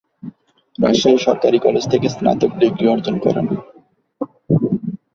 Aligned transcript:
রাজশাহী 0.79 1.17
সরকারি 1.17 1.57
কলেজ 1.59 1.83
থেকে 1.89 2.07
স্নাতক 2.09 2.51
ডিগ্রি 2.59 2.85
অর্জন 2.87 3.15
করেন। 3.19 3.45